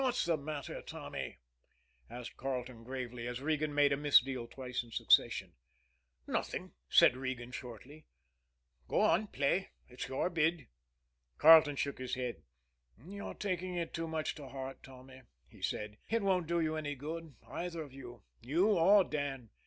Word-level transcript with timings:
"What's 0.01 0.25
the 0.25 0.35
matter, 0.35 0.81
Tommy?" 0.81 1.37
asked 2.09 2.35
Carleton 2.35 2.83
gravely, 2.83 3.27
as 3.27 3.39
Regan 3.39 3.71
made 3.71 3.93
a 3.93 3.95
misdeal 3.97 4.47
twice 4.47 4.81
in 4.81 4.89
succession. 4.89 5.53
"Nothing," 6.25 6.73
said 6.89 7.15
Regan 7.15 7.51
shortly. 7.51 8.07
"Go 8.87 9.01
on, 9.01 9.27
play; 9.27 9.69
it's 9.87 10.07
your 10.07 10.31
bid." 10.31 10.69
Carleton 11.37 11.75
shook 11.75 11.99
his 11.99 12.15
head. 12.15 12.41
"You're 13.05 13.35
taking 13.35 13.75
it 13.75 13.93
too 13.93 14.07
much 14.07 14.33
to 14.33 14.49
heart, 14.49 14.81
Tommy," 14.81 15.21
he 15.47 15.61
said. 15.61 15.99
"It 16.09 16.23
won't 16.23 16.47
do 16.47 16.59
you 16.59 16.75
any 16.77 16.95
good 16.95 17.35
either 17.47 17.83
of 17.83 17.93
you 17.93 18.23
you 18.39 18.69
or 18.71 19.03
Dan. 19.03 19.51